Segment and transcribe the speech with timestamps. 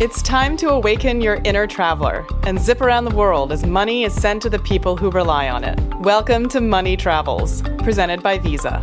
[0.00, 4.14] It's time to awaken your inner traveler and zip around the world as money is
[4.14, 5.78] sent to the people who rely on it.
[5.96, 8.80] Welcome to Money Travels, presented by Visa.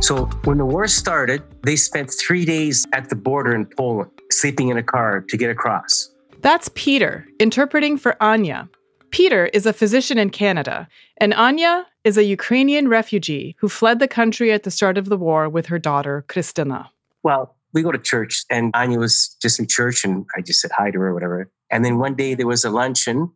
[0.00, 4.70] So, when the war started, they spent three days at the border in Poland, sleeping
[4.70, 6.10] in a car to get across.
[6.40, 8.66] That's Peter, interpreting for Anya.
[9.10, 10.88] Peter is a physician in Canada,
[11.18, 15.18] and Anya is a Ukrainian refugee who fled the country at the start of the
[15.18, 16.88] war with her daughter, Kristina.
[17.22, 20.70] Well, we go to church and Anya was just in church and I just said
[20.76, 21.50] hi to her or whatever.
[21.70, 23.30] And then one day there was a luncheon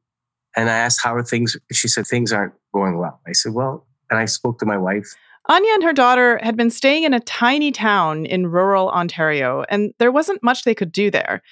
[0.57, 1.57] and I asked, How are things?
[1.73, 3.21] She said, Things aren't going well.
[3.27, 5.15] I said, Well, and I spoke to my wife.
[5.47, 9.93] Anya and her daughter had been staying in a tiny town in rural Ontario, and
[9.99, 11.43] there wasn't much they could do there.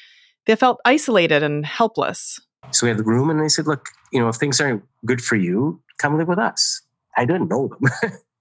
[0.46, 2.40] They felt isolated and helpless.
[2.70, 5.20] So we had the room, and they said, Look, you know, if things aren't good
[5.20, 6.80] for you, come live with us.
[7.16, 8.12] I didn't know them.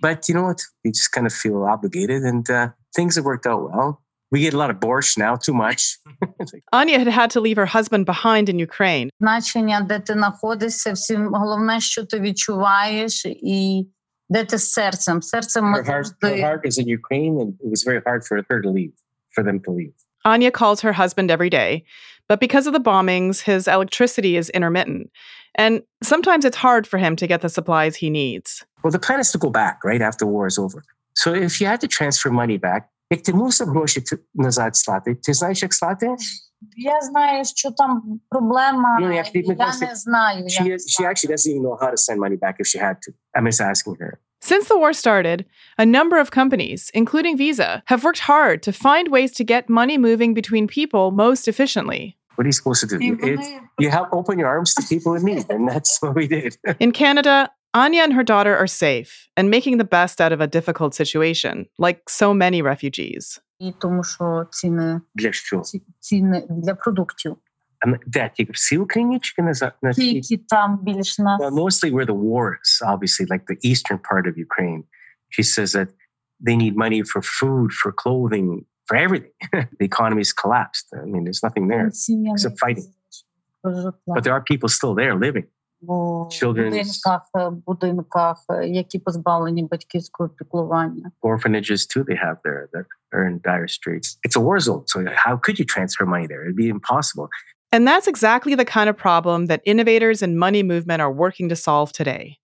[0.00, 0.60] but you know what?
[0.84, 4.02] You just kind of feel obligated, and uh, things have worked out well.
[4.32, 5.98] We get a lot of borscht now, too much.
[6.72, 9.10] Anya had had to leave her husband behind in Ukraine.
[9.20, 13.86] Значення, де ти знаходишся, всім головне, що ти відчуваєш, і
[14.28, 15.22] де ти з серцем.
[15.22, 18.60] Серцем her heart, her heart is in Ukraine, and it was very hard for her
[18.62, 18.94] to leave,
[19.34, 19.94] for them to leave.
[20.24, 21.84] Anya calls her husband every day,
[22.28, 25.10] but because of the bombings, his electricity is intermittent.
[25.54, 28.64] And sometimes it's hard for him to get the supplies he needs.
[28.82, 30.82] Well, the plan is to go back right after war is over.
[31.14, 34.02] So if you had to transfer money back, як ти мусив гроші
[34.34, 36.06] назад слати, ти знаєш, як слати?
[36.76, 38.98] Я знаю, що там проблема.
[39.00, 40.44] Ну, як ти, я не знаю.
[40.44, 43.12] She, she actually doesn't even know how to send money back if she had to.
[43.34, 44.18] I'm just asking her.
[44.40, 45.44] Since the war started,
[45.78, 49.98] a number of companies, including Visa, have worked hard to find ways to get money
[49.98, 52.16] moving between people most efficiently.
[52.40, 52.98] What are you supposed to do?
[53.00, 53.40] It,
[53.78, 56.58] you help open your arms to people in need, and that's what we did.
[56.78, 60.46] in Canada, Anya and her daughter are safe and making the best out of a
[60.46, 63.40] difficult situation, like so many refugees.
[63.80, 65.62] тому що ціни для що?
[66.00, 67.36] ціни для продуктів.
[68.06, 71.40] Де тільки всі Україні чи на на Тільки там більш нас.
[71.40, 74.84] Well, mostly where the war is, obviously, like the eastern part of Ukraine.
[75.28, 75.88] She says that
[76.46, 79.30] they need money for food, for clothing, for everything.
[79.52, 80.86] the economy's collapsed.
[80.94, 81.90] I mean, there's nothing there
[82.32, 82.92] except fighting.
[83.62, 85.46] But there are people still there living.
[85.82, 87.22] в будинках,
[87.66, 91.10] будинках, які позбавлені батьківського піклування.
[91.22, 94.08] Orphanages too they have there that are in dire straits.
[94.26, 96.42] It's a war zone, so how could you transfer money there?
[96.44, 97.28] It'd be impossible.
[97.72, 101.56] And that's exactly the kind of problem that innovators and money movement are working to
[101.56, 102.38] solve today.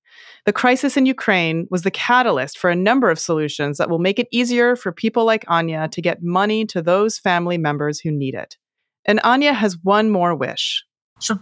[0.48, 4.18] The crisis in Ukraine was the catalyst for a number of solutions that will make
[4.18, 8.34] it easier for people like Anya to get money to those family members who need
[8.34, 8.56] it.
[9.04, 10.86] And Anya has one more wish.
[11.20, 11.34] She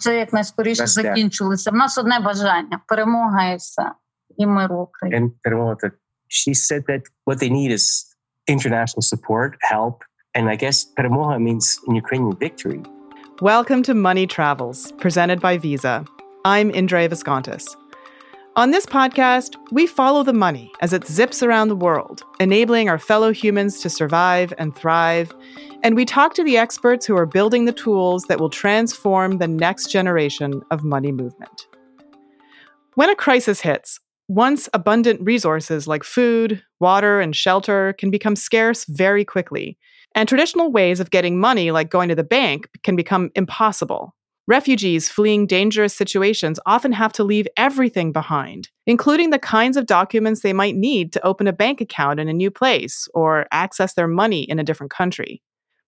[6.56, 8.06] said that what they need is
[8.48, 10.02] international support, help,
[10.34, 12.82] and I guess перемога means in Ukrainian victory.
[13.40, 16.04] Welcome to Money Travels, presented by Visa.
[16.44, 17.76] I'm Indre Viskontas.
[18.56, 23.00] On this podcast, we follow the money as it zips around the world, enabling our
[23.00, 25.34] fellow humans to survive and thrive
[25.86, 29.48] and we talk to the experts who are building the tools that will transform the
[29.48, 31.68] next generation of money movement.
[32.96, 38.86] When a crisis hits, once abundant resources like food, water, and shelter can become scarce
[38.86, 39.78] very quickly,
[40.16, 44.16] and traditional ways of getting money, like going to the bank, can become impossible.
[44.48, 50.42] Refugees fleeing dangerous situations often have to leave everything behind, including the kinds of documents
[50.42, 54.08] they might need to open a bank account in a new place or access their
[54.08, 55.42] money in a different country.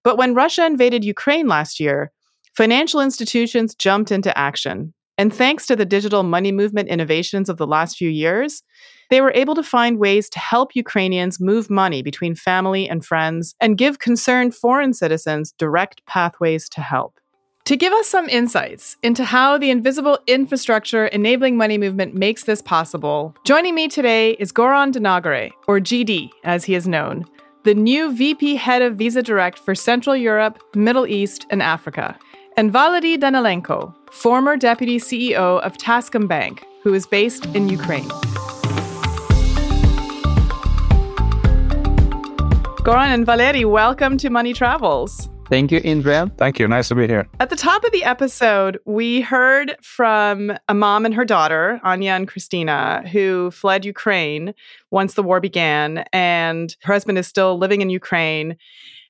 [0.04, 2.12] But when Russia invaded Ukraine last year,
[2.56, 4.94] financial institutions jumped into action.
[5.20, 8.64] And thanks to the digital money movement innovations of the last few years,
[9.12, 13.56] they were able to find ways to help Ukrainians move money between family and friends
[13.60, 17.20] and give concerned foreign citizens direct pathways to help.
[17.68, 22.62] To give us some insights into how the invisible infrastructure enabling money movement makes this
[22.62, 27.26] possible, joining me today is Goran Dhanagare, or GD as he is known,
[27.66, 32.18] the new VP head of Visa Direct for Central Europe, Middle East, and Africa,
[32.56, 38.08] and Valeriy Danylenko, former deputy CEO of Tascombank, who is based in Ukraine.
[42.86, 45.28] Goran and Valeriy, welcome to Money Travels.
[45.50, 46.30] Thank you, Indra.
[46.38, 46.68] Thank you.
[46.68, 47.28] Nice to be here.
[47.40, 52.12] At the top of the episode, we heard from a mom and her daughter, Anya
[52.12, 54.54] and Christina, who fled Ukraine
[54.92, 58.58] once the war began, and her husband is still living in Ukraine.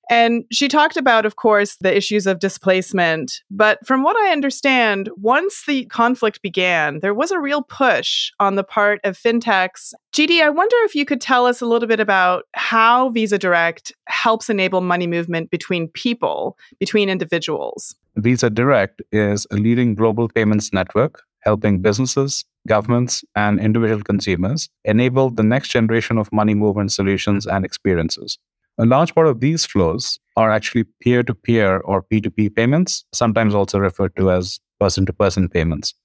[0.09, 3.41] And she talked about, of course, the issues of displacement.
[3.51, 8.55] But from what I understand, once the conflict began, there was a real push on
[8.55, 9.93] the part of fintechs.
[10.13, 13.91] GD, I wonder if you could tell us a little bit about how Visa Direct
[14.07, 17.95] helps enable money movement between people, between individuals.
[18.15, 25.29] Visa Direct is a leading global payments network helping businesses, governments, and individual consumers enable
[25.29, 28.37] the next generation of money movement solutions and experiences.
[28.79, 33.55] A large part of these flows are actually peer to peer or P2P payments, sometimes
[33.55, 35.95] also referred to as person to person payments.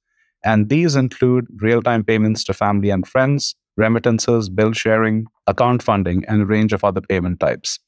[0.42, 6.24] And these include real time payments to family and friends, remittances, bill sharing, account funding,
[6.26, 7.78] and a range of other payment types.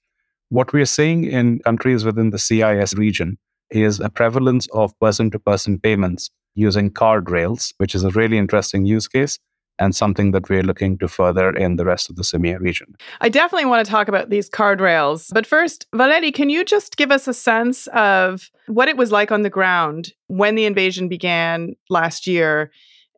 [0.50, 3.38] What we are seeing in countries within the CIS region
[3.70, 8.36] is a prevalence of person to person payments using card rails, which is a really
[8.36, 9.38] interesting use case
[9.78, 12.94] and something that we're looking to further in the rest of the CEMEA region.
[13.20, 15.30] I definitely want to talk about these card rails.
[15.32, 19.32] But first, Valeriy, can you just give us a sense of what it was like
[19.32, 22.70] on the ground when the invasion began last year?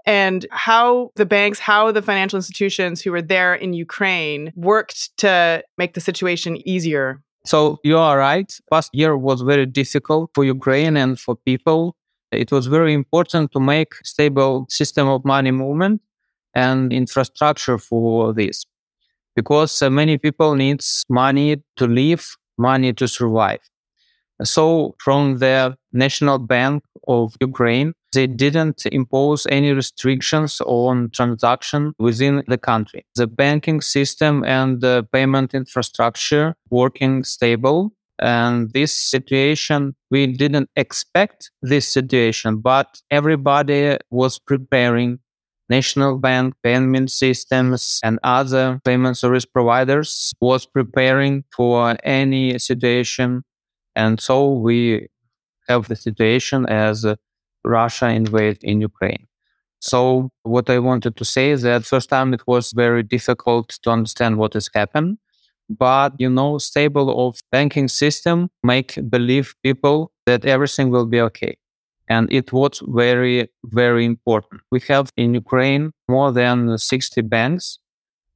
[0.09, 5.65] And how the banks, how the financial institutions who were there in Ukraine worked to
[5.79, 8.53] make the situation easier so you are right.
[8.71, 11.97] Past year was very difficult for Ukraine and for people.
[12.33, 16.03] It was very important to make stable system of money movement
[16.57, 18.65] and infrastructure for this.
[19.37, 22.27] Because uh, many people needs money to live
[22.59, 23.61] money to survive.
[24.43, 32.43] So from the national bank of ukraine they didn't impose any restrictions on transaction within
[32.49, 33.05] the country.
[33.15, 41.51] The banking system and the payment infrastructure working stable and this situation we didn't expect
[41.61, 45.19] this situation but everybody was preparing
[45.69, 53.43] national bank payment systems and other payment service providers was preparing for any situation.
[53.97, 55.09] And so we
[55.69, 57.07] have the situation as
[57.65, 59.27] russia invaded in ukraine.
[59.81, 63.91] So what i wanted to say is that first time it was very difficult to
[63.91, 65.19] understand what has happened.
[65.69, 71.57] But you know stable of banking system make believe people that everything will be okay
[72.09, 74.63] and it was very, very important.
[74.71, 77.79] We have in Ukraine more than 60 banks,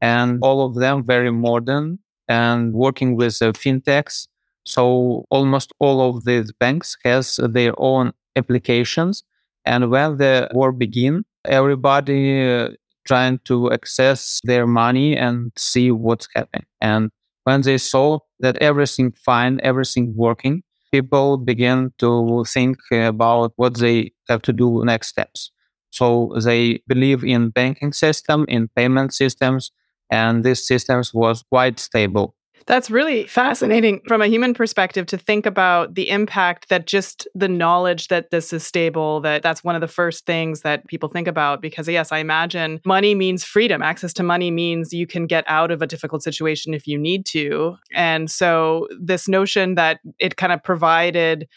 [0.01, 4.27] and all of them very modern and working with uh, fintechs.
[4.65, 9.23] So almost all of these banks has their own applications.
[9.65, 12.71] And when the war began, everybody uh,
[13.07, 16.67] trying to access their money and see what's happening.
[16.81, 17.11] And
[17.45, 24.13] when they saw that everything fine, everything working, people begin to think about what they
[24.29, 25.53] have to do next steps.
[25.91, 29.73] So they believe in banking system, in payment systems,
[30.11, 32.35] and these systems was quite stable.
[32.67, 37.49] That's really fascinating from a human perspective to think about the impact that just the
[37.49, 41.27] knowledge that this is stable, that that's one of the first things that people think
[41.27, 41.61] about.
[41.61, 43.83] Because, yes, I imagine money means freedom.
[43.83, 47.27] Access to money means you can get out of a difficult situation if you need
[47.27, 47.77] to.
[47.95, 51.49] And so, this notion that it kind of provided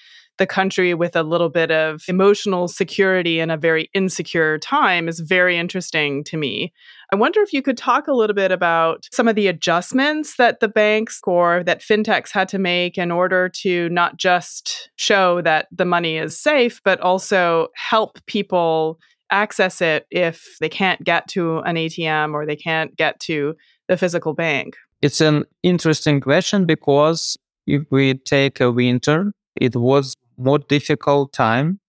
[0.43, 5.21] the country with a little bit of emotional security in a very insecure time is
[5.21, 6.73] very interesting to me.
[7.13, 10.59] I wonder if you could talk a little bit about some of the adjustments that
[10.59, 15.67] the banks or that fintechs had to make in order to not just show that
[15.71, 18.99] the money is safe, but also help people
[19.31, 23.55] access it if they can't get to an ATM or they can't get to
[23.87, 24.75] the physical bank.
[25.01, 31.79] It's an interesting question because if we take a winter, it was more difficult time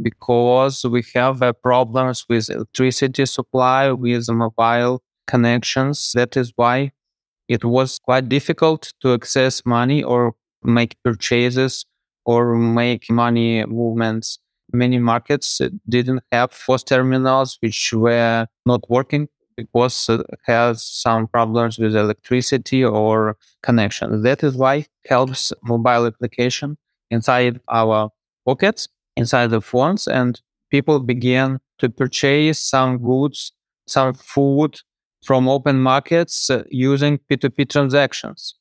[0.00, 6.12] because we have uh, problems with electricity supply, with mobile connections.
[6.14, 6.92] That is why
[7.48, 11.84] it was quite difficult to access money or make purchases
[12.24, 14.38] or make money movements.
[14.72, 21.78] Many markets didn't have POS terminals, which were not working because it has some problems
[21.78, 24.22] with electricity or connection.
[24.22, 26.76] That is why helps mobile application
[27.10, 28.10] inside our
[28.44, 33.52] pockets, inside the phones, and people began to purchase some goods,
[33.86, 34.80] some food
[35.24, 38.54] from open markets uh, using P2P transactions.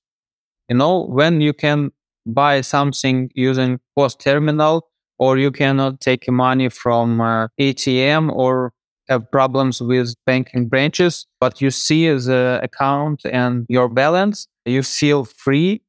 [0.70, 1.92] You know, when you can
[2.26, 8.74] buy something using POS terminal, or you cannot take money from uh, ATM or
[9.08, 15.24] have problems with banking branches, but you see the account and your balance, you feel
[15.26, 15.82] free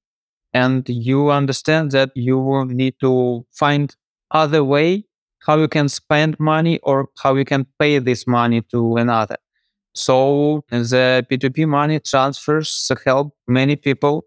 [0.62, 3.12] and you understand that you will need to
[3.62, 3.94] find
[4.30, 5.04] other way
[5.46, 9.36] how you can spend money or how you can pay this money to another.
[9.94, 14.25] So the P2P money transfers help many people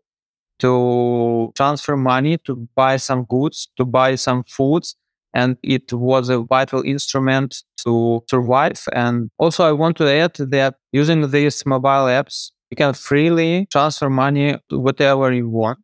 [0.60, 4.96] to transfer money, to buy some goods, to buy some foods.
[5.34, 8.84] And it was a vital instrument to survive.
[8.94, 14.10] And also, I want to add that using these mobile apps, you can freely transfer
[14.10, 15.80] money to whatever you want.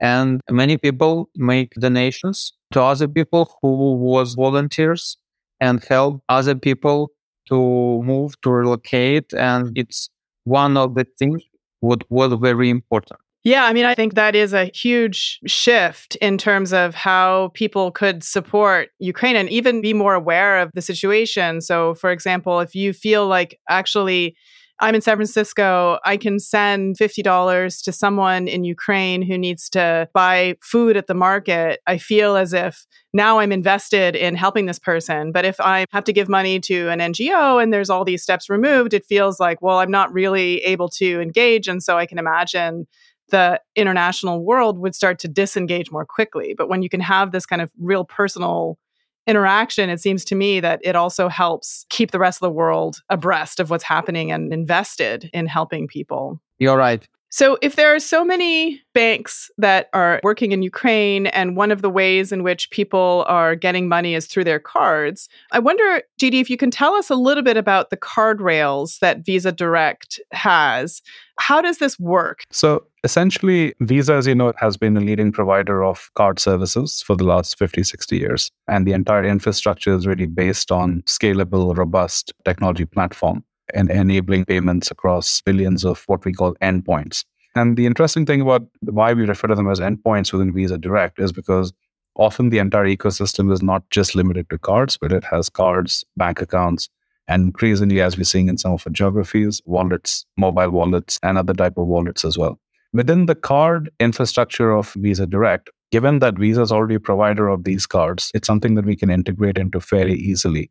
[0.00, 5.16] And many people make donations to other people who was volunteers
[5.60, 7.10] and help other people
[7.48, 9.32] to move, to relocate.
[9.32, 10.10] And it's
[10.44, 11.42] one of the things
[11.80, 13.20] what was very important.
[13.44, 17.92] Yeah, I mean, I think that is a huge shift in terms of how people
[17.92, 21.60] could support Ukraine and even be more aware of the situation.
[21.60, 24.36] So, for example, if you feel like actually
[24.78, 25.98] I'm in San Francisco.
[26.04, 31.14] I can send $50 to someone in Ukraine who needs to buy food at the
[31.14, 31.80] market.
[31.86, 35.32] I feel as if now I'm invested in helping this person.
[35.32, 38.50] But if I have to give money to an NGO and there's all these steps
[38.50, 41.68] removed, it feels like, well, I'm not really able to engage.
[41.68, 42.86] And so I can imagine
[43.30, 46.54] the international world would start to disengage more quickly.
[46.56, 48.78] But when you can have this kind of real personal
[49.26, 53.02] interaction, it seems to me that it also helps keep the rest of the world
[53.08, 56.40] abreast of what's happening and invested in helping people.
[56.58, 57.06] You're right.
[57.30, 61.82] So, if there are so many banks that are working in Ukraine, and one of
[61.82, 66.40] the ways in which people are getting money is through their cards, I wonder, GD,
[66.40, 70.20] if you can tell us a little bit about the card rails that Visa Direct
[70.32, 71.02] has.
[71.38, 72.44] How does this work?
[72.50, 77.16] So, essentially, Visa, as you know, has been a leading provider of card services for
[77.16, 78.50] the last 50, 60 years.
[78.68, 84.90] And the entire infrastructure is really based on scalable, robust technology platform and enabling payments
[84.90, 87.24] across billions of what we call endpoints.
[87.54, 91.18] And the interesting thing about why we refer to them as endpoints within Visa Direct
[91.18, 91.72] is because
[92.14, 96.40] often the entire ecosystem is not just limited to cards, but it has cards, bank
[96.42, 96.88] accounts,
[97.28, 101.54] and increasingly, as we're seeing in some of our geographies, wallets, mobile wallets, and other
[101.54, 102.60] type of wallets as well.
[102.92, 107.64] Within the card infrastructure of Visa Direct, given that Visa is already a provider of
[107.64, 110.70] these cards, it's something that we can integrate into fairly easily.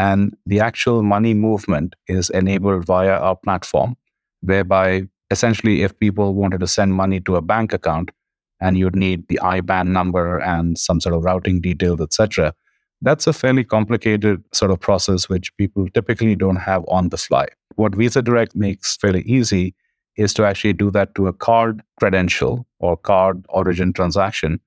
[0.00, 3.96] And the actual money movement is enabled via our platform,
[4.40, 8.10] whereby essentially, if people wanted to send money to a bank account
[8.62, 12.54] and you'd need the IBAN number and some sort of routing details, etc.,
[13.02, 17.48] that's a fairly complicated sort of process which people typically don't have on the fly.
[17.76, 19.74] What Visa Direct makes fairly easy
[20.16, 24.60] is to actually do that to a card credential or card origin transaction,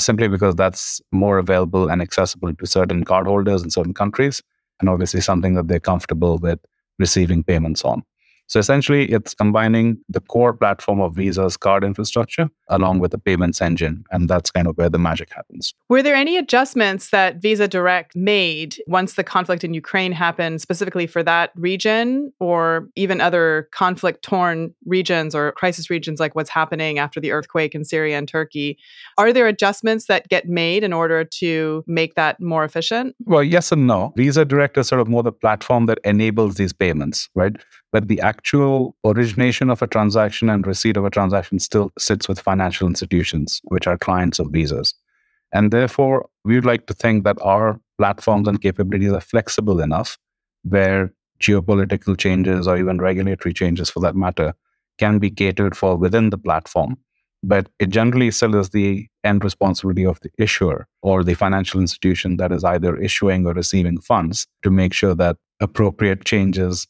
[0.00, 4.42] simply because that's more available and accessible to certain cardholders in certain countries
[4.80, 6.58] and obviously something that they're comfortable with
[6.98, 8.02] receiving payments on.
[8.50, 13.62] So essentially, it's combining the core platform of Visa's card infrastructure along with the payments
[13.62, 14.04] engine.
[14.10, 15.72] And that's kind of where the magic happens.
[15.88, 21.06] Were there any adjustments that Visa Direct made once the conflict in Ukraine happened, specifically
[21.06, 26.98] for that region, or even other conflict torn regions or crisis regions like what's happening
[26.98, 28.78] after the earthquake in Syria and Turkey?
[29.16, 33.14] Are there adjustments that get made in order to make that more efficient?
[33.26, 34.12] Well, yes and no.
[34.16, 37.56] Visa Direct is sort of more the platform that enables these payments, right?
[37.92, 42.40] But the actual origination of a transaction and receipt of a transaction still sits with
[42.40, 44.94] financial institutions, which are clients of Visas.
[45.52, 50.16] And therefore, we would like to think that our platforms and capabilities are flexible enough
[50.62, 54.54] where geopolitical changes or even regulatory changes, for that matter,
[54.98, 56.96] can be catered for within the platform.
[57.42, 62.36] But it generally still is the end responsibility of the issuer or the financial institution
[62.36, 66.86] that is either issuing or receiving funds to make sure that appropriate changes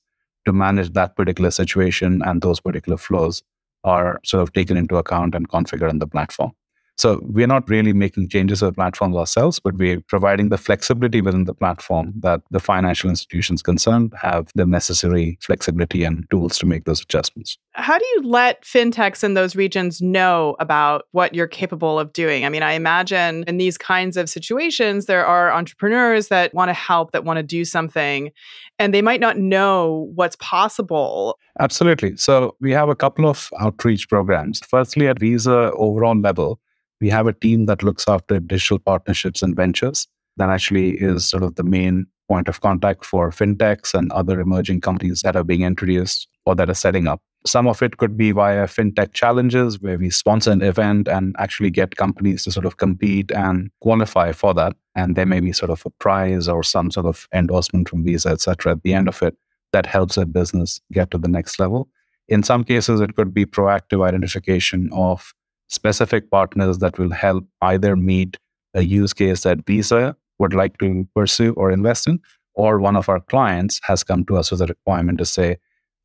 [0.46, 3.42] to manage that particular situation and those particular flows
[3.84, 6.52] are sort of taken into account and configured in the platform.
[6.96, 11.22] So we're not really making changes to the platforms ourselves, but we're providing the flexibility
[11.22, 16.66] within the platform that the financial institutions concerned have the necessary flexibility and tools to
[16.66, 17.56] make those adjustments.
[17.72, 22.44] How do you let fintechs in those regions know about what you're capable of doing?
[22.44, 26.74] I mean, I imagine in these kinds of situations, there are entrepreneurs that want to
[26.74, 28.30] help, that want to do something,
[28.78, 31.38] and they might not know what's possible.
[31.58, 32.16] Absolutely.
[32.16, 34.60] So we have a couple of outreach programs.
[34.68, 36.60] Firstly, at Visa overall level,
[37.00, 41.42] we have a team that looks after digital partnerships and ventures that actually is sort
[41.42, 45.62] of the main point of contact for fintechs and other emerging companies that are being
[45.62, 47.20] introduced or that are setting up.
[47.44, 51.70] Some of it could be via fintech challenges where we sponsor an event and actually
[51.70, 54.76] get companies to sort of compete and qualify for that.
[54.94, 58.28] And there may be sort of a prize or some sort of endorsement from Visa,
[58.28, 58.72] etc.
[58.72, 59.36] at the end of it
[59.72, 61.88] that helps a business get to the next level.
[62.28, 65.32] In some cases, it could be proactive identification of
[65.70, 68.36] specific partners that will help either meet
[68.74, 72.20] a use case that Visa would like to pursue or invest in,
[72.54, 75.56] or one of our clients has come to us with a requirement to say,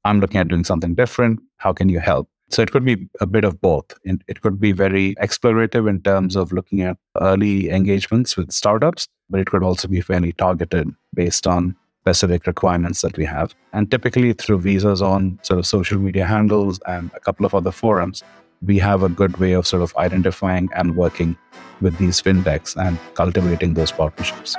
[0.03, 1.39] I'm looking at doing something different.
[1.57, 2.29] How can you help?
[2.49, 3.85] So it could be a bit of both.
[4.03, 9.39] It could be very explorative in terms of looking at early engagements with startups, but
[9.39, 13.55] it could also be fairly targeted based on specific requirements that we have.
[13.73, 17.71] And typically through Visa's on sort of social media handles and a couple of other
[17.71, 18.23] forums,
[18.65, 21.37] we have a good way of sort of identifying and working
[21.81, 24.55] with these fintechs and cultivating those partnerships.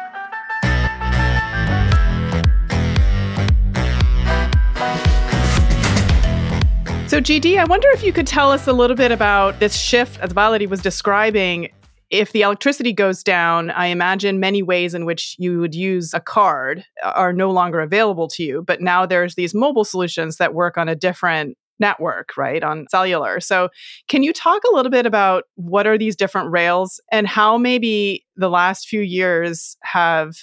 [7.08, 10.20] So, GD, I wonder if you could tell us a little bit about this shift,
[10.20, 11.70] as Valeriy was describing.
[12.10, 16.20] If the electricity goes down, I imagine many ways in which you would use a
[16.20, 18.62] card are no longer available to you.
[18.62, 23.40] But now there's these mobile solutions that work on a different network, right, on cellular.
[23.40, 23.68] So,
[24.08, 28.24] can you talk a little bit about what are these different rails and how maybe
[28.36, 30.34] the last few years have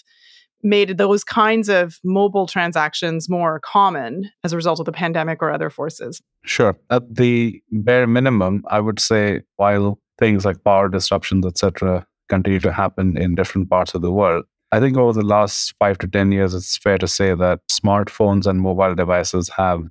[0.63, 5.52] made those kinds of mobile transactions more common as a result of the pandemic or
[5.52, 6.22] other forces?
[6.46, 6.78] Sure.
[6.90, 12.72] At the bare minimum, I would say while things like power disruptions, etc., continue to
[12.72, 16.32] happen in different parts of the world, I think over the last five to 10
[16.32, 19.84] years, it's fair to say that smartphones and mobile devices have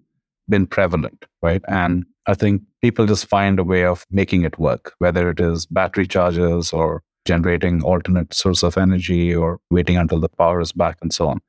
[0.52, 1.62] been prevalent, right?
[1.66, 5.66] And I think people just find a way of making it work, whether it is
[5.66, 10.98] battery chargers or generating alternate source of energy or waiting until the power is back
[11.02, 11.40] and so on.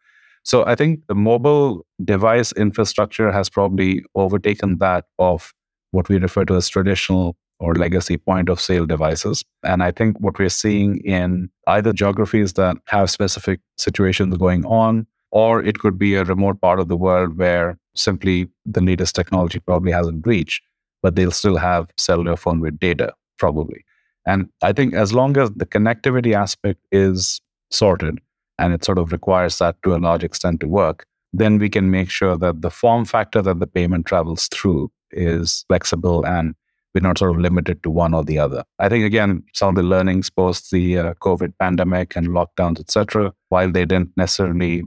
[0.44, 5.54] So I think the mobile device infrastructure has probably overtaken that of
[5.92, 9.44] what we refer to as traditional or legacy point of sale devices.
[9.64, 15.08] And I think what we're seeing in either geographies that have specific situations going on,
[15.32, 19.60] or it could be a remote part of the world where simply the latest technology
[19.60, 20.64] probably hasn't reached,
[21.02, 23.86] but they'll still have cellular phone with data, probably.
[24.26, 28.20] And I think as long as the connectivity aspect is sorted
[28.58, 31.90] and it sort of requires that to a large extent to work, then we can
[31.90, 36.56] make sure that the form factor that the payment travels through is flexible and
[36.94, 38.64] we're not sort of limited to one or the other.
[38.78, 43.34] I think again, some of the learnings post the uh, COVID pandemic and lockdowns, etc.,
[43.50, 44.84] while they didn't necessarily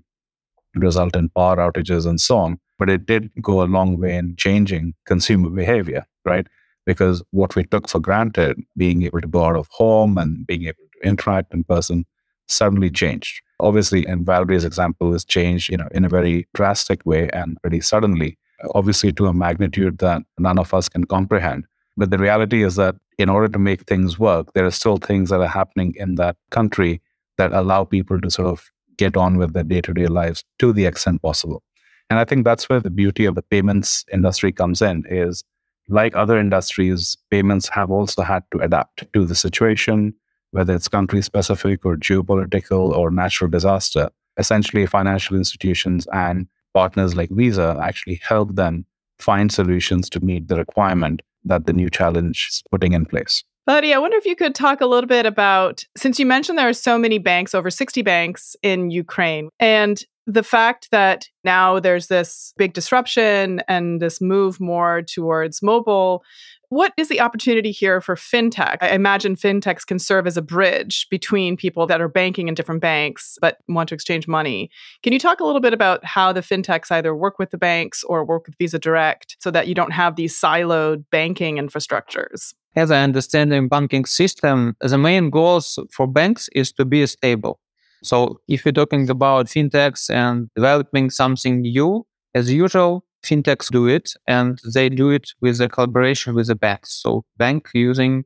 [0.76, 4.36] result in power outages and so on, but it did go a long way in
[4.36, 6.46] changing consumer behavior, right?
[6.86, 10.64] because what we took for granted, being able to go out of home and being
[10.64, 12.06] able to interact in person,
[12.46, 13.42] suddenly changed.
[13.58, 17.80] Obviously, in Valeriy's example, is changed, you know, in a very drastic way and pretty
[17.80, 18.38] suddenly,
[18.74, 21.66] obviously to a magnitude that none of us can comprehend.
[21.96, 25.30] But the reality is that in order to make things work, there are still things
[25.30, 27.02] that are happening in that country
[27.38, 31.20] that allow people to sort of get on with their day-to-day lives to the extent
[31.22, 31.62] possible.
[32.10, 35.44] And I think that's where the beauty of the payments industry comes in is
[35.88, 40.14] like other industries, payments have also had to adapt to the situation,
[40.50, 44.10] whether it's country specific or geopolitical or natural disaster.
[44.36, 48.84] Essentially, financial institutions and partners like Visa actually help them
[49.18, 53.44] find solutions to meet the requirement that the new challenge is putting in place.
[53.64, 56.68] Buddy, I wonder if you could talk a little bit about since you mentioned there
[56.68, 62.08] are so many banks, over 60 banks in Ukraine, and the fact that now there's
[62.08, 66.24] this big disruption and this move more towards mobile
[66.68, 68.78] what is the opportunity here for fintech?
[68.80, 72.80] I imagine fintechs can serve as a bridge between people that are banking in different
[72.80, 74.70] banks but want to exchange money.
[75.02, 78.02] Can you talk a little bit about how the fintechs either work with the banks
[78.04, 82.54] or work with Visa Direct so that you don't have these siloed banking infrastructures?
[82.74, 87.60] As I understand the banking system, the main goals for banks is to be stable.
[88.02, 94.12] So if you're talking about fintechs and developing something new, as usual, fintechs do it
[94.26, 97.00] and they do it with a collaboration with the banks.
[97.02, 98.24] So bank using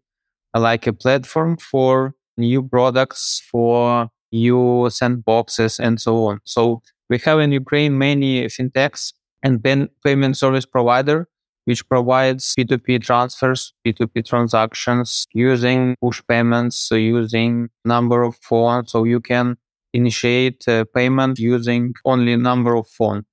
[0.55, 6.41] uh, like a platform for new products, for new sandboxes and so on.
[6.45, 9.63] So we have in Ukraine many fintechs and
[10.05, 11.29] payment service provider
[11.71, 18.91] which provides P2P transfers, P2P transactions using push payments, using number of phones.
[18.91, 19.57] So you can
[19.93, 20.65] initiate
[20.97, 23.25] payment using only number of phone.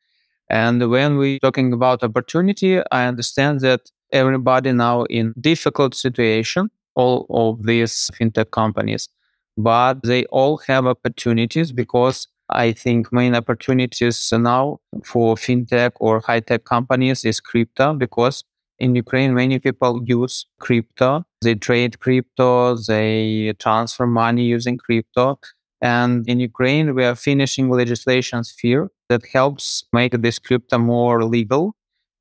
[0.49, 7.25] And when we're talking about opportunity, I understand that everybody now in difficult situation, all
[7.29, 9.09] of these fintech companies,
[9.57, 16.39] but they all have opportunities because I think main opportunities now for fintech or high
[16.39, 18.43] tech companies is crypto because
[18.79, 21.23] in Ukraine, many people use crypto.
[21.41, 25.39] They trade crypto, they transfer money using crypto.
[25.81, 31.75] And in Ukraine, we are finishing legislation sphere that helps make this crypto more legal.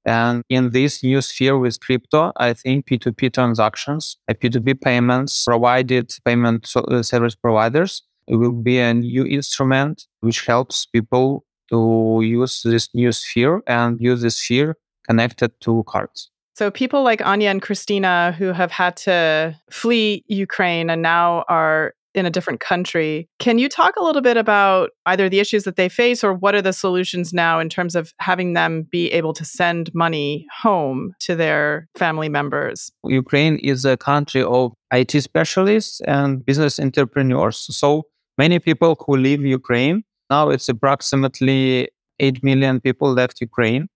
[0.04, 6.70] And in this new sphere with crypto, I think P2P transactions, P2P payments provided payment
[6.76, 13.12] uh, service providers will be a new instrument which helps people to use this new
[13.12, 16.30] sphere and use this sphere connected to cards.
[16.54, 21.92] So, people like Anya and Christina who have had to flee Ukraine and now are
[22.16, 23.28] in a different country.
[23.38, 26.54] Can you talk a little bit about either the issues that they face or what
[26.54, 31.12] are the solutions now in terms of having them be able to send money home
[31.20, 32.90] to their family members?
[33.04, 37.66] Ukraine is a country of IT specialists and business entrepreneurs.
[37.76, 38.04] So
[38.38, 41.88] many people who leave Ukraine, now it's approximately
[42.20, 43.88] 8 million people left Ukraine,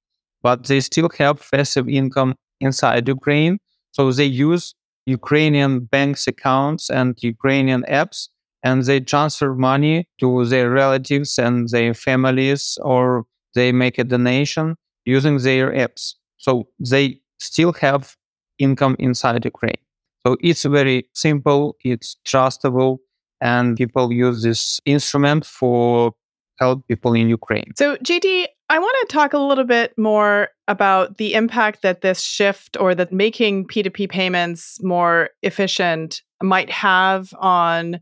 [0.42, 3.58] but they still have passive income inside Ukraine.
[3.92, 4.74] So they use
[5.06, 8.28] Ukrainian banks accounts and Ukrainian apps,
[8.62, 13.24] and they transfer money to their relatives and their families, or
[13.54, 16.14] they make a donation using their apps.
[16.36, 18.16] So they still have
[18.58, 19.82] income inside Ukraine.
[20.26, 22.98] So it's very simple, it's trustable,
[23.40, 26.12] and people use this instrument for
[26.60, 27.72] help people in Ukraine.
[27.76, 32.20] So, GD, I want to talk a little bit more about the impact that this
[32.20, 38.00] shift or that making P2P payments more efficient might have on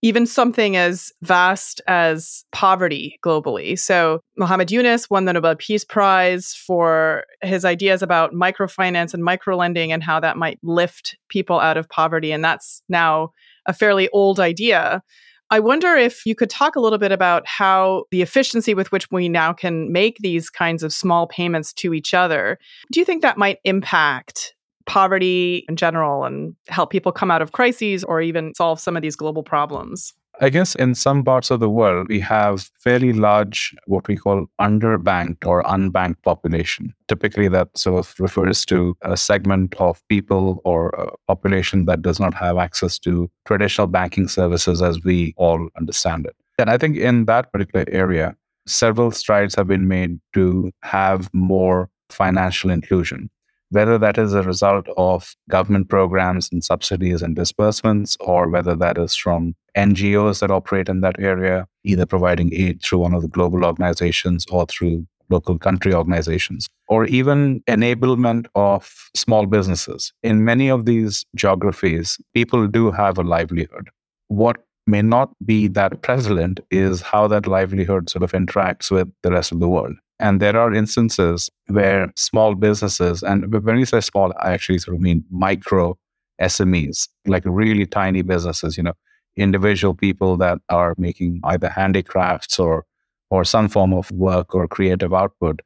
[0.00, 3.76] even something as vast as poverty globally.
[3.76, 9.88] So, Muhammad Yunus won the Nobel Peace Prize for his ideas about microfinance and microlending
[9.88, 12.30] and how that might lift people out of poverty.
[12.30, 13.32] And that's now
[13.68, 15.02] a fairly old idea.
[15.50, 19.10] I wonder if you could talk a little bit about how the efficiency with which
[19.10, 22.58] we now can make these kinds of small payments to each other.
[22.92, 24.54] Do you think that might impact
[24.86, 29.02] poverty in general and help people come out of crises or even solve some of
[29.02, 30.12] these global problems?
[30.40, 34.46] I guess in some parts of the world, we have fairly large, what we call
[34.60, 36.94] underbanked or unbanked population.
[37.08, 42.20] Typically, that sort of refers to a segment of people or a population that does
[42.20, 46.36] not have access to traditional banking services as we all understand it.
[46.56, 51.90] And I think in that particular area, several strides have been made to have more
[52.10, 53.28] financial inclusion
[53.70, 58.98] whether that is a result of government programs and subsidies and disbursements, or whether that
[58.98, 63.28] is from NGOs that operate in that area, either providing aid through one of the
[63.28, 70.12] global organizations or through local country organizations, or even enablement of small businesses.
[70.22, 73.90] In many of these geographies, people do have a livelihood.
[74.28, 79.30] What may not be that prevalent is how that livelihood sort of interacts with the
[79.30, 79.94] rest of the world.
[80.20, 84.96] And there are instances where small businesses, and when we say small, I actually sort
[84.96, 85.96] of mean micro
[86.40, 88.94] SMEs, like really tiny businesses, you know,
[89.36, 92.84] individual people that are making either handicrafts or
[93.30, 95.60] or some form of work or creative output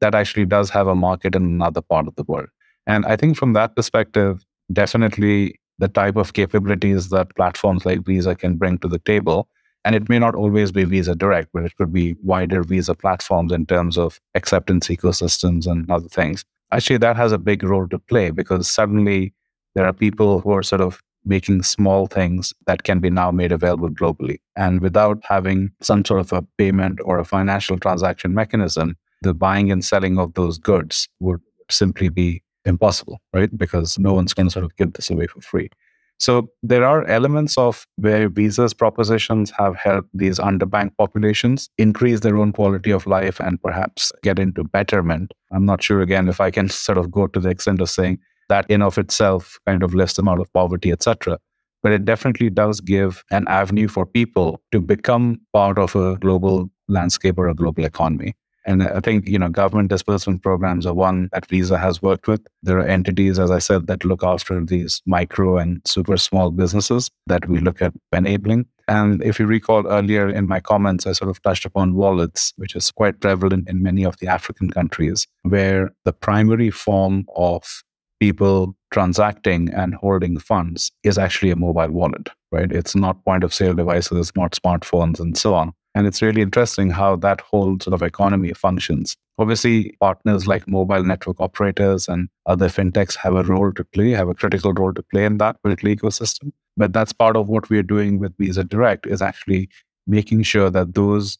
[0.00, 2.48] that actually does have a market in another part of the world.
[2.86, 8.34] And I think from that perspective, definitely the type of capabilities that platforms like Visa
[8.34, 9.48] can bring to the table
[9.86, 13.52] and it may not always be Visa Direct, but it could be wider Visa platforms
[13.52, 16.44] in terms of acceptance ecosystems and other things.
[16.72, 19.32] Actually, that has a big role to play because suddenly
[19.76, 23.52] there are people who are sort of making small things that can be now made
[23.52, 24.38] available globally.
[24.56, 29.70] And without having some sort of a payment or a financial transaction mechanism, the buying
[29.70, 33.56] and selling of those goods would simply be impossible, right?
[33.56, 35.70] Because no one's going to sort of give this away for free.
[36.18, 42.38] So there are elements of where Visa's propositions have helped these underbanked populations increase their
[42.38, 45.34] own quality of life and perhaps get into betterment.
[45.52, 48.18] I'm not sure again if I can sort of go to the extent of saying
[48.48, 51.38] that in of itself kind of lifts them out of poverty, etc.
[51.82, 56.70] But it definitely does give an avenue for people to become part of a global
[56.88, 58.34] landscape or a global economy.
[58.66, 62.44] And I think, you know, government disbursement programs are one that Visa has worked with.
[62.64, 67.08] There are entities, as I said, that look after these micro and super small businesses
[67.28, 68.66] that we look at enabling.
[68.88, 72.74] And if you recall earlier in my comments, I sort of touched upon wallets, which
[72.74, 77.82] is quite prevalent in many of the African countries, where the primary form of
[78.18, 82.72] people transacting and holding funds is actually a mobile wallet, right?
[82.72, 85.72] It's not point of sale devices, not smartphones, and so on.
[85.96, 89.16] And it's really interesting how that whole sort of economy functions.
[89.38, 94.28] Obviously, partners like mobile network operators and other fintechs have a role to play, have
[94.28, 96.52] a critical role to play in that particular ecosystem.
[96.76, 99.70] But that's part of what we're doing with Visa Direct is actually
[100.06, 101.38] making sure that those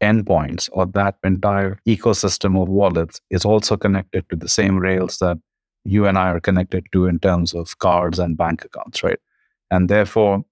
[0.00, 5.36] endpoints or that entire ecosystem of wallets is also connected to the same rails that
[5.82, 9.18] you and I are connected to in terms of cards and bank accounts, right?
[9.72, 10.44] And therefore,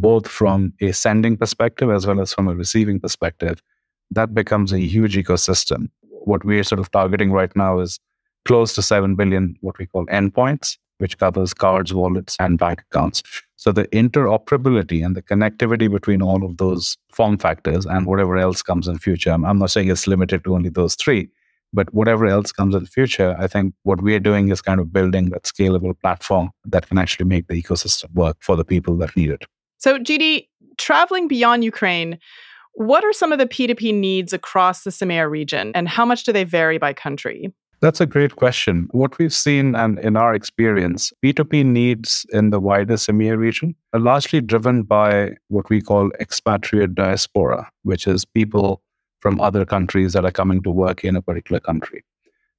[0.00, 3.62] both from a sending perspective as well as from a receiving perspective,
[4.10, 5.88] that becomes a huge ecosystem.
[6.02, 7.98] What we're sort of targeting right now is
[8.44, 13.22] close to 7 billion, what we call endpoints, which covers cards, wallets, and bank accounts.
[13.56, 18.62] So the interoperability and the connectivity between all of those form factors and whatever else
[18.62, 21.28] comes in future, I'm not saying it's limited to only those three,
[21.72, 24.78] But whatever else comes in the future, I think what we are doing is kind
[24.80, 28.96] of building that scalable platform that can actually make the ecosystem work for the people
[28.98, 29.44] that need it.
[29.82, 30.46] So, GD,
[30.78, 32.16] traveling beyond Ukraine,
[32.74, 36.32] what are some of the P2P needs across the CEMEA region, and how much do
[36.32, 37.52] they vary by country?
[37.80, 38.86] That's a great question.
[38.92, 43.98] What we've seen and in our experience, P2P needs in the wider CEMEA region are
[43.98, 48.82] largely driven by what we call expatriate diaspora, which is people
[49.18, 52.04] from other countries that are coming to work in a particular country.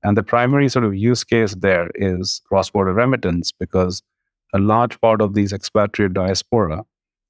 [0.04, 4.04] And the primary sort of use case there is cross border remittance because
[4.54, 6.84] a large part of these expatriate diaspora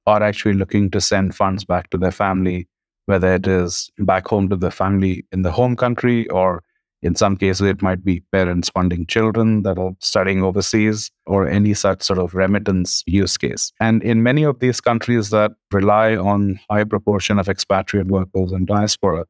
[0.06, 2.68] are actually looking to send funds back to their family
[3.06, 6.64] whether it is back home to the family in the home country or
[7.02, 11.74] in some cases it might be parents funding children that are studying overseas or any
[11.74, 13.74] such sort of remittance use case.
[13.82, 18.66] And in many of these countries that rely on high proportion of expatriate workers and
[18.66, 19.26] diaspora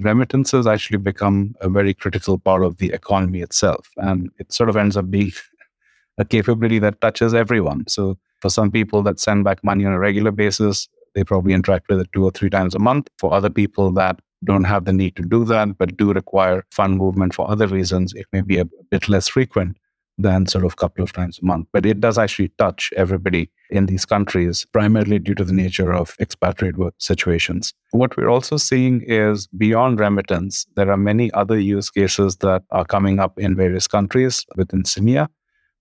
[0.00, 3.88] remittances actually become a very critical part of the economy itself.
[3.96, 5.32] And it sort of ends up being
[6.18, 7.86] a capability that touches everyone.
[7.88, 11.88] So for some people that send back money on a regular basis they probably interact
[11.88, 13.08] with it two or three times a month.
[13.18, 16.98] For other people that don't have the need to do that, but do require fund
[16.98, 19.76] movement for other reasons, it may be a bit less frequent
[20.18, 21.66] than sort of a couple of times a month.
[21.72, 26.14] But it does actually touch everybody in these countries, primarily due to the nature of
[26.20, 27.72] expatriate work situations.
[27.92, 32.84] What we're also seeing is beyond remittance, there are many other use cases that are
[32.84, 35.28] coming up in various countries within CEMEA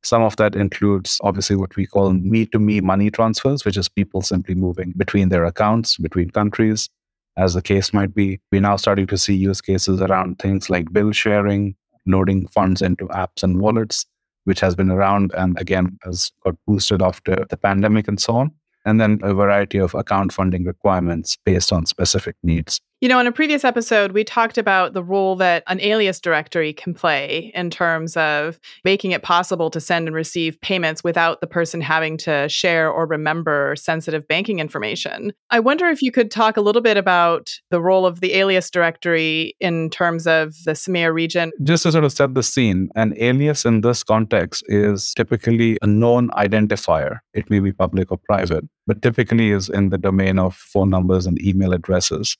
[0.03, 3.87] some of that includes obviously what we call me to me money transfers, which is
[3.87, 6.89] people simply moving between their accounts, between countries,
[7.37, 8.39] as the case might be.
[8.51, 13.07] We're now starting to see use cases around things like bill sharing, loading funds into
[13.07, 14.05] apps and wallets,
[14.43, 18.51] which has been around and again has got boosted after the pandemic and so on.
[18.85, 22.81] And then a variety of account funding requirements based on specific needs.
[23.03, 26.71] You know, in a previous episode, we talked about the role that an alias directory
[26.71, 31.47] can play in terms of making it possible to send and receive payments without the
[31.47, 35.33] person having to share or remember sensitive banking information.
[35.49, 38.69] I wonder if you could talk a little bit about the role of the alias
[38.69, 41.51] directory in terms of the CEMEA region.
[41.61, 45.87] Just to sort of set the scene, an alias in this context is typically a
[45.87, 47.19] known identifier.
[47.33, 51.25] It may be public or private, but typically is in the domain of phone numbers
[51.25, 52.37] and email addresses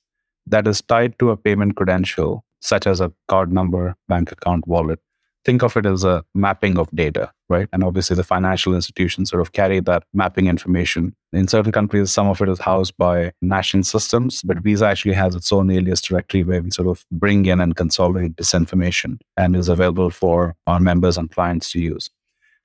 [0.48, 5.00] that is tied to a payment credential, such as a card number, bank account, wallet.
[5.46, 7.68] Think of it as a mapping of data, right?
[7.74, 11.14] And obviously, the financial institutions sort of carry that mapping information.
[11.34, 15.36] In certain countries, some of it is housed by national systems, but Visa actually has
[15.36, 19.54] its own alias directory where we sort of bring in and consolidate this information and
[19.54, 22.10] is available for our members and clients to use.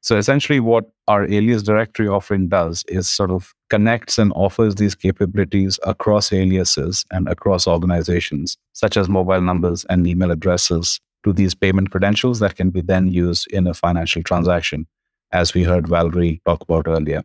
[0.00, 4.94] So essentially, what our alias directory offering does is sort of connects and offers these
[4.94, 11.54] capabilities across aliases and across organizations, such as mobile numbers and email addresses, to these
[11.54, 14.87] payment credentials that can be then used in a financial transaction,
[15.33, 17.22] as we heard Valeriy talk about earlier.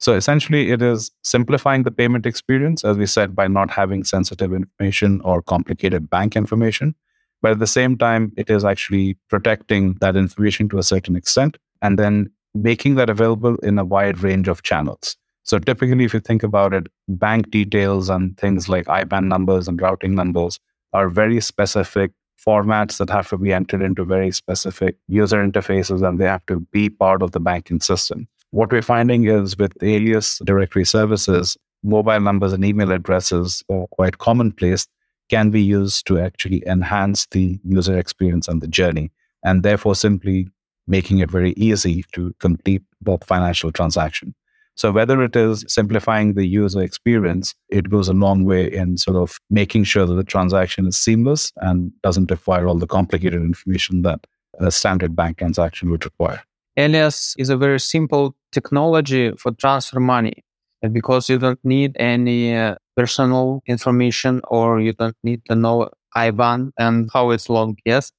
[0.00, 4.52] So essentially, it is simplifying the payment experience, as we said, by not having sensitive
[4.52, 6.94] information or complicated bank information.
[7.42, 11.56] But at the same time, it is actually protecting that information to a certain extent
[11.82, 15.16] and then making that available in a wide range of channels.
[15.48, 19.80] So typically, if you think about it, bank details and things like IBAN numbers and
[19.80, 20.60] routing numbers
[20.92, 22.10] are very specific
[22.46, 26.60] formats that have to be entered into very specific user interfaces and they have to
[26.70, 28.28] be part of the banking system.
[28.50, 34.18] What we're finding is with alias directory services, mobile numbers and email addresses are quite
[34.18, 34.86] commonplace,
[35.30, 40.48] can be used to actually enhance the user experience and the journey, and therefore simply
[40.86, 44.34] making it very easy to complete the financial transaction.
[44.78, 49.16] So whether it is simplifying the user experience, it goes a long way in sort
[49.16, 54.02] of making sure that the transaction is seamless and doesn't require all the complicated information
[54.02, 54.24] that
[54.60, 56.44] a standard bank transaction would require.
[56.76, 60.44] Alias is a very simple technology for transfer money.
[60.92, 66.70] Because you don't need any uh, personal information or you don't need to know IBAN
[66.78, 68.12] and how it's logged, yes.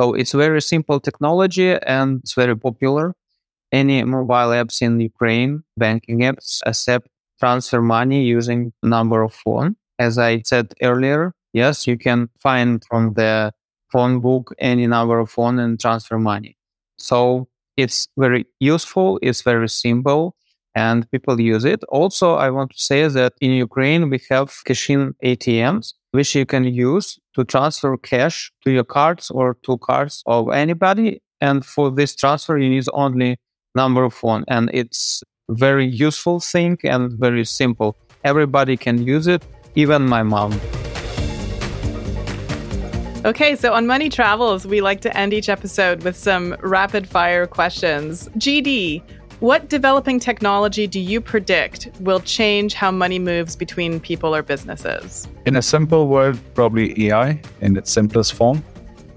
[0.00, 3.14] So it's very simple technology and it's very popular.
[3.70, 9.76] Any mobile apps in Ukraine, banking apps accept transfer money using number of phone.
[9.98, 13.52] As I said earlier, yes, you can find from the
[13.92, 16.56] phone book any number of phone and transfer money.
[16.98, 19.18] So it's very useful.
[19.22, 20.34] It's very simple
[20.74, 21.82] and people use it.
[21.88, 26.64] Also, I want to say that in Ukraine, we have cash-in ATMs, which you can
[26.64, 31.22] use to transfer cash to your cards or to cards of anybody.
[31.40, 33.38] And for this transfer, you need only
[33.74, 34.44] number of phone.
[34.48, 37.96] And it's very useful thing and very simple.
[38.24, 40.60] Everybody can use it, even my mom.
[43.24, 47.46] Okay, so on Money Travels, we like to end each episode with some rapid fire
[47.46, 48.28] questions.
[48.38, 49.02] GD,
[49.40, 55.28] what developing technology do you predict will change how money moves between people or businesses?
[55.46, 58.64] In a simple word, probably AI in its simplest form.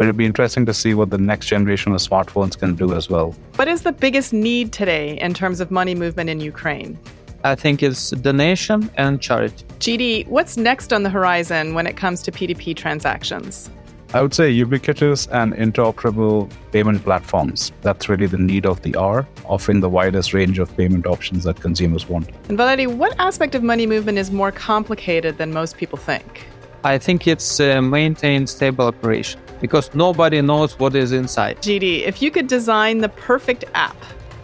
[0.01, 3.07] But it'd be interesting to see what the next generation of smartphones can do as
[3.07, 3.35] well.
[3.57, 6.97] What is the biggest need today in terms of money movement in Ukraine?
[7.43, 9.63] I think it's donation and charity.
[9.77, 13.69] GD, what's next on the horizon when it comes to P2P transactions?
[14.15, 17.71] I would say ubiquitous and interoperable payment platforms.
[17.83, 21.61] That's really the need of the hour, offering the widest range of payment options that
[21.61, 22.27] consumers want.
[22.49, 26.47] And Valeriy, what aspect of money movement is more complicated than most people think?
[26.83, 31.58] I think it's uh, maintain stable operation because nobody knows what is inside.
[31.62, 33.95] GD, if you could design the perfect app,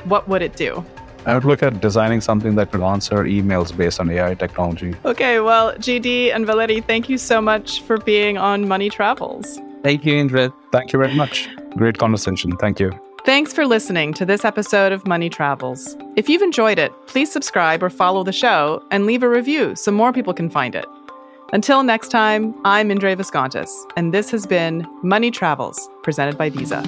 [0.05, 0.85] what would it do?
[1.25, 4.95] I would look at designing something that could answer emails based on AI technology.
[5.03, 9.59] Okay, well, GD and Valeriy, thank you so much for being on Money Travels.
[9.83, 10.53] Thank you, Indre.
[10.71, 11.49] Thank you very much.
[11.75, 12.55] Great conversation.
[12.57, 12.91] Thank you.
[13.25, 15.97] Thanks for listening to this episode of Money Travels.
[16.15, 19.91] If you've enjoyed it, please subscribe or follow the show and leave a review so
[19.91, 20.85] more people can find it.
[21.53, 26.83] Until next time, I'm Indre Viskontas, and this has been Money Travels, presented by Visa.